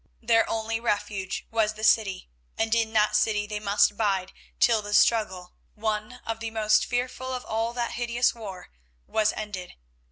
Their 0.19 0.49
only 0.49 0.79
refuge 0.79 1.45
was 1.51 1.75
the 1.75 1.83
city, 1.83 2.27
and 2.57 2.73
in 2.73 2.91
that 2.93 3.15
city 3.15 3.45
they 3.45 3.59
must 3.59 3.95
bide 3.97 4.33
till 4.59 4.81
the 4.81 4.95
struggle, 4.95 5.53
one 5.75 6.21
of 6.25 6.39
the 6.39 6.49
most 6.49 6.85
fearful 6.87 7.31
of 7.31 7.45
all 7.45 7.71
that 7.73 7.91
hideous 7.91 8.33
war, 8.33 8.69
was 9.05 9.31
ended. 9.33 9.75